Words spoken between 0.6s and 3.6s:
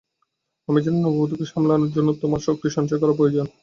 আমি জানি নববধূকে সামলানোর জন্য তোমার শক্তি সঞ্চয় করা প্রয়োজন।